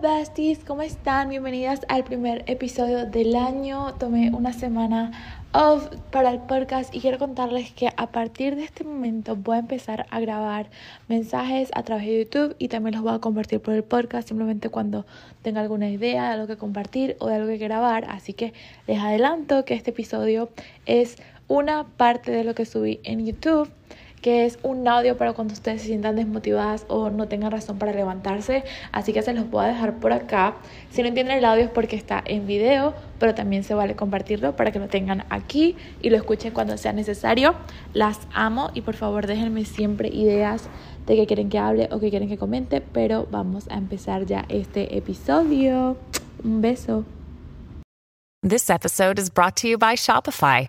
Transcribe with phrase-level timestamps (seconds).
[0.00, 1.28] besties, ¿cómo están?
[1.28, 3.94] Bienvenidas al primer episodio del año.
[3.94, 5.10] Tomé una semana
[5.52, 9.60] off para el podcast y quiero contarles que a partir de este momento voy a
[9.60, 10.70] empezar a grabar
[11.08, 14.68] mensajes a través de YouTube y también los voy a compartir por el podcast simplemente
[14.68, 15.04] cuando
[15.42, 18.04] tenga alguna idea de algo que compartir o de algo que grabar.
[18.08, 18.52] Así que
[18.86, 20.48] les adelanto que este episodio
[20.86, 21.16] es
[21.48, 23.68] una parte de lo que subí en YouTube
[24.20, 27.92] que es un audio para cuando ustedes se sientan desmotivadas o no tengan razón para
[27.92, 28.64] levantarse.
[28.92, 30.56] Así que se los voy a dejar por acá.
[30.90, 34.56] Si no entienden el audio es porque está en video, pero también se vale compartirlo
[34.56, 37.54] para que lo tengan aquí y lo escuchen cuando sea necesario.
[37.94, 40.68] Las amo y por favor déjenme siempre ideas
[41.06, 44.44] de qué quieren que hable o qué quieren que comente, pero vamos a empezar ya
[44.48, 45.96] este episodio.
[46.44, 47.04] Un beso.
[48.42, 50.68] This episode is brought to you by Shopify.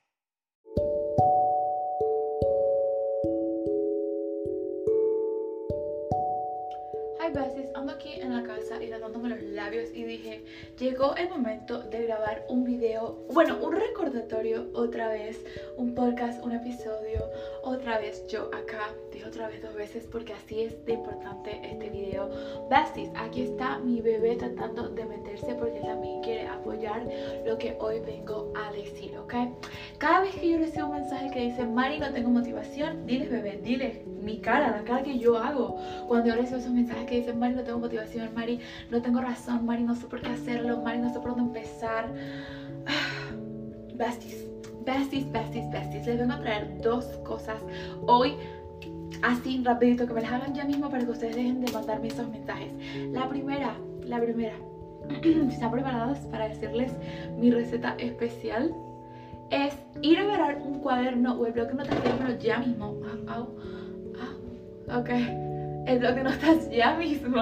[10.81, 15.39] Llegó el momento de grabar un video, bueno, un recordatorio otra vez,
[15.77, 17.21] un podcast, un episodio,
[17.61, 21.91] otra vez yo acá, dije otra vez dos veces porque así es de importante este
[21.91, 22.31] video.
[22.67, 27.07] Besties, aquí está mi bebé tratando de meterse porque también quiere apoyar
[27.45, 29.35] lo que hoy vengo a decir, ¿ok?
[29.99, 33.59] Cada vez que yo recibo un mensaje que dice, Mari, no tengo motivación, diles bebé,
[33.61, 37.37] diles mi cara, la cara que yo hago cuando yo recibo esos mensajes que dicen,
[37.37, 38.59] Mari, no tengo motivación, Mari,
[38.89, 42.11] no tengo razón, Mari, no sé por qué hacerlo, Mari, no sé por dónde empezar.
[43.95, 44.47] Besties,
[44.85, 46.05] besties, besties, besties.
[46.05, 47.61] Les vengo a traer dos cosas
[48.07, 48.35] hoy,
[49.21, 52.29] así rapidito, que me las hagan ya mismo para que ustedes dejen de mandarme esos
[52.29, 52.73] mensajes.
[53.11, 54.55] La primera, la primera,
[55.49, 56.93] ¿están preparados para decirles
[57.37, 58.73] mi receta especial?
[59.49, 62.95] Es ir a agarrar un cuaderno o el bloque de notas, ya mismo.
[64.95, 65.09] Ok
[65.85, 67.41] el blog de notas ya mismo.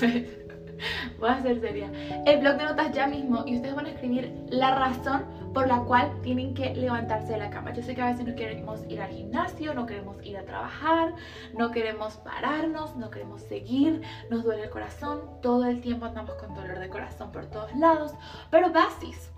[1.18, 1.90] Voy a ser seria.
[2.26, 5.80] El blog de notas ya mismo y ustedes van a escribir la razón por la
[5.80, 7.72] cual tienen que levantarse de la cama.
[7.72, 11.14] Yo sé que a veces no queremos ir al gimnasio, no queremos ir a trabajar,
[11.56, 16.54] no queremos pararnos, no queremos seguir, nos duele el corazón, todo el tiempo andamos con
[16.54, 18.12] dolor de corazón por todos lados,
[18.50, 19.29] pero basis.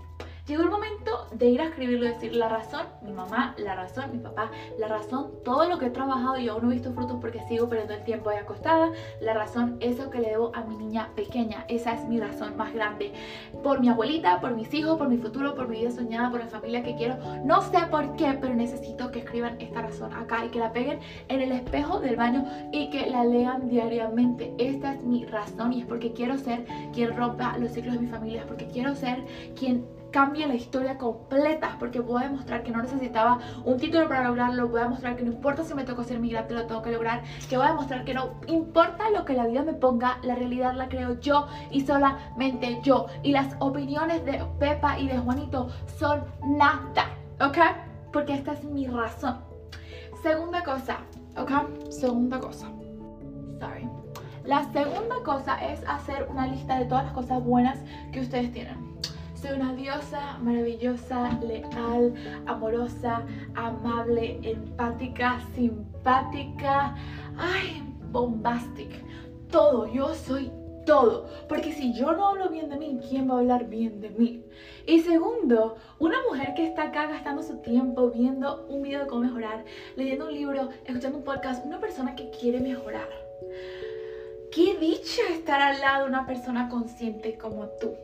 [0.52, 4.12] Llegó el momento de ir a escribirlo y decir la razón, mi mamá, la razón,
[4.12, 7.16] mi papá, la razón, todo lo que he trabajado y aún no he visto frutos
[7.22, 8.90] porque sigo perdiendo el tiempo ahí acostada,
[9.22, 12.74] la razón, eso que le debo a mi niña pequeña, esa es mi razón más
[12.74, 13.14] grande.
[13.62, 16.48] Por mi abuelita, por mis hijos, por mi futuro, por mi vida soñada, por la
[16.48, 20.50] familia que quiero, no sé por qué, pero necesito que escriban esta razón acá y
[20.50, 20.98] que la peguen
[21.28, 24.52] en el espejo del baño y que la lean diariamente.
[24.58, 28.08] Esta es mi razón y es porque quiero ser quien rompa los ciclos de mi
[28.08, 29.24] familia, porque quiero ser
[29.58, 34.68] quien cambie la historia completa porque puedo demostrar que no necesitaba un título para lograrlo,
[34.68, 37.22] voy a demostrar que no importa si me tocó ser migrante, lo tengo que lograr,
[37.48, 40.74] que voy a demostrar que no importa lo que la vida me ponga, la realidad
[40.74, 46.24] la creo yo y solamente yo y las opiniones de Pepa y de Juanito son
[46.44, 47.58] nada, ¿ok?
[48.12, 49.38] Porque esta es mi razón.
[50.22, 50.98] Segunda cosa,
[51.36, 51.90] ¿ok?
[51.90, 52.68] Segunda cosa.
[53.58, 53.88] Sorry.
[54.44, 57.78] La segunda cosa es hacer una lista de todas las cosas buenas
[58.12, 58.91] que ustedes tienen.
[59.42, 62.14] Soy una diosa maravillosa, leal,
[62.46, 63.26] amorosa,
[63.56, 66.94] amable, empática, simpática,
[67.36, 67.82] ay,
[68.12, 69.04] bombastic.
[69.50, 70.52] Todo, yo soy
[70.86, 71.26] todo.
[71.48, 74.44] Porque si yo no hablo bien de mí, ¿quién va a hablar bien de mí?
[74.86, 79.22] Y segundo, una mujer que está acá gastando su tiempo viendo un video de cómo
[79.22, 79.64] mejorar,
[79.96, 83.08] leyendo un libro, escuchando un podcast, una persona que quiere mejorar.
[84.52, 87.96] Qué dicha estar al lado de una persona consciente como tú.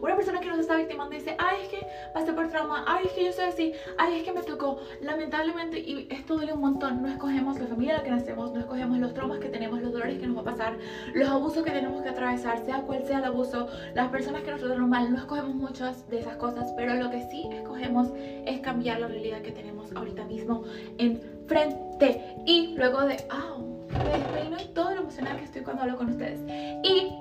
[0.00, 3.12] Una persona que nos está victimando dice, ay, es que pasé por trauma, ay, es
[3.12, 4.80] que yo soy así, ay, es que me tocó.
[5.00, 8.60] Lamentablemente, y esto duele un montón, no escogemos la familia en la que nacemos, no
[8.60, 10.76] escogemos los traumas que tenemos, los dolores que nos va a pasar,
[11.14, 14.60] los abusos que tenemos que atravesar, sea cual sea el abuso, las personas que nos
[14.60, 19.00] trataron mal, no escogemos muchas de esas cosas, pero lo que sí escogemos es cambiar
[19.00, 20.64] la realidad que tenemos ahorita mismo
[20.98, 22.36] enfrente.
[22.46, 26.10] Y luego de, oh, me despeino y todo lo emocional que estoy cuando hablo con
[26.10, 26.40] ustedes.
[26.84, 27.12] Y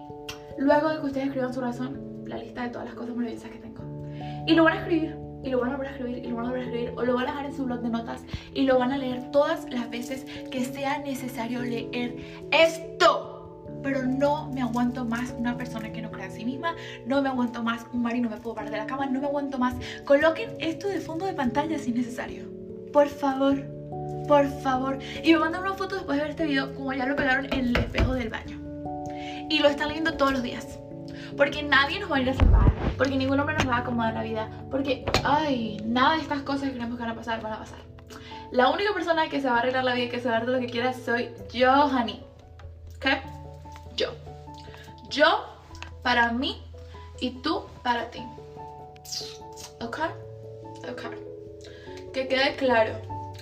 [0.57, 3.59] luego de que ustedes escriban su razón, la lista de todas las cosas maravillosas que
[3.59, 3.83] tengo.
[4.47, 6.45] Y lo van a escribir, y lo van a volver a escribir, y lo van
[6.45, 8.21] a volver a escribir, o lo van a dejar en su blog de notas,
[8.53, 12.15] y lo van a leer todas las veces que sea necesario leer
[12.51, 13.37] esto.
[13.83, 16.75] pero no me aguanto más una persona que no crea en sí misma,
[17.05, 19.25] no me aguanto más un marido, no me puedo parar de la cama, no me
[19.27, 19.75] aguanto más.
[20.05, 22.45] Coloquen esto de fondo de pantalla si es necesario.
[22.93, 23.57] Por favor,
[24.27, 24.99] por favor.
[25.23, 27.69] Y me mandan una foto después de ver este video, como ya lo pegaron en
[27.69, 28.59] el espejo del baño.
[29.49, 30.79] Y lo están leyendo todos los días.
[31.37, 32.71] Porque nadie nos va a ir a salvar.
[32.97, 34.49] Porque ningún hombre nos va a acomodar la vida.
[34.69, 37.79] Porque, ay, nada de estas cosas que creemos que van a pasar, van a pasar.
[38.51, 40.39] La única persona que se va a arreglar la vida y que se va a
[40.39, 42.23] dar lo que quiera soy yo, honey.
[42.97, 43.05] ¿Ok?
[43.95, 44.11] Yo.
[45.09, 45.45] Yo
[46.03, 46.61] para mí
[47.21, 48.21] y tú para ti.
[49.79, 49.99] ¿Ok?
[50.89, 51.01] Ok.
[52.13, 52.93] Que quede claro.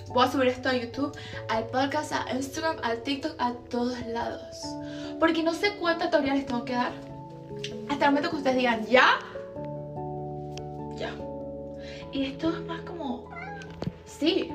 [0.08, 1.16] Voy a subir esto a YouTube,
[1.48, 4.56] al podcast, a Instagram, al TikTok, a todos lados.
[5.20, 6.92] Porque no sé cuántas tutoriales tengo que dar.
[7.88, 9.18] Hasta el momento que ustedes digan ya.
[10.96, 11.12] Ya.
[12.12, 13.30] Y esto es más como.
[14.04, 14.52] Sí,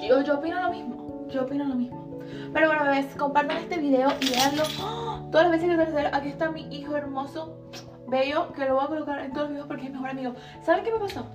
[0.00, 1.26] yo, yo opino lo mismo.
[1.28, 2.20] Yo opino lo mismo.
[2.52, 5.28] Pero bueno, bebés, compartan este video y veanlo ¡Oh!
[5.30, 6.14] todas las veces que hacer.
[6.14, 7.70] Aquí está mi hijo hermoso,
[8.08, 10.34] bello, que lo voy a colocar en todos los videos porque es mi mejor amigo.
[10.62, 11.26] ¿Saben qué me pasó?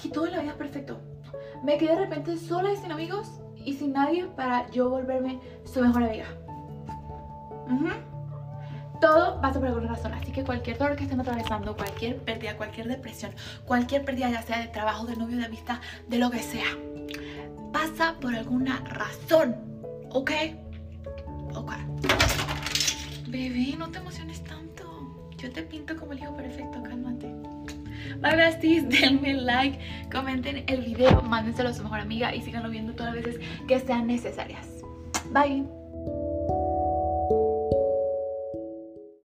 [0.00, 0.98] Que todo en la vida es perfecto.
[1.62, 5.80] Me quedé de repente sola y sin amigos y sin nadie para yo volverme su
[5.80, 6.26] mejor amiga.
[9.00, 12.88] Todo pasa por alguna razón, así que cualquier dolor que estén atravesando, cualquier pérdida, cualquier
[12.88, 13.32] depresión,
[13.64, 15.78] cualquier pérdida ya sea de trabajo, de novio, de amistad,
[16.08, 16.66] de lo que sea,
[17.72, 19.56] pasa por alguna razón,
[20.10, 20.30] ¿ok?
[21.54, 21.72] Ok.
[23.28, 24.84] Bebé, no te emociones tanto.
[25.38, 27.34] Yo te pinto como el hijo perfecto, cálmate.
[28.20, 29.78] Bye besties, denme like,
[30.10, 33.80] comenten el video, mándenselo a su mejor amiga y síganlo viendo todas las veces que
[33.80, 34.66] sean necesarias.
[35.32, 35.75] Bye.